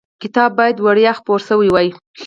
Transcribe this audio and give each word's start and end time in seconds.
کتاب 0.21 0.51
باید 0.59 0.77
وړیا 0.85 1.11
خپور 1.19 1.39
شوی 1.47 1.69
وای. 1.71 1.87